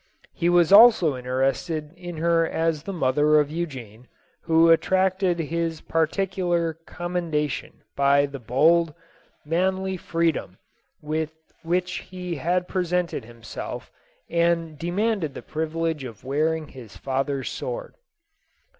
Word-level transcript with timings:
He 0.33 0.49
was 0.49 0.71
also 0.71 1.15
interested 1.15 1.93
in 1.93 2.17
her 2.17 2.49
as 2.49 2.81
the 2.81 2.91
mother 2.91 3.39
of 3.39 3.51
Eugene, 3.51 4.07
who 4.45 4.71
attracted 4.71 5.37
his 5.37 5.81
particular 5.81 6.73
com 6.87 7.13
mendation 7.13 7.73
by 7.95 8.25
the 8.25 8.39
bold, 8.39 8.95
manly 9.45 9.97
freedom 9.97 10.57
with 11.03 11.35
which 11.61 11.97
he 12.09 12.37
had 12.37 12.67
presented 12.67 13.25
himself 13.25 13.91
and 14.27 14.75
demanded 14.75 15.35
the 15.35 15.43
privilege 15.43 16.03
of 16.03 16.23
wearing 16.23 16.69
his 16.69 16.97
father's 16.97 17.51
sword. 17.51 17.93